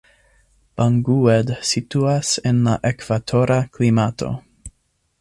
Bangued 0.79 1.51
situas 1.73 2.33
en 2.53 2.65
la 2.71 2.75
ekvatora 2.95 3.63
klimato. 3.79 4.35